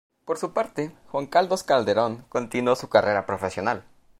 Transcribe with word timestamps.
Por 0.25 0.39
su 0.39 0.51
parte, 0.51 0.95
Juan 1.11 1.27
Carlos 1.27 1.61
Calderón 1.61 2.25
continuó 2.27 2.73
con 2.73 2.81
su 2.81 2.89
carrera 2.89 3.27
profesional. 3.27 3.85